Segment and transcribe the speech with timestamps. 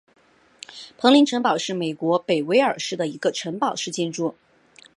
[0.97, 4.33] 彭林城堡是英国北威尔士的一个城堡式建筑。